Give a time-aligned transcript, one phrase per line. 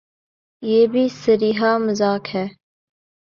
[0.63, 2.45] یہ بھی صریحا مذاق ہے۔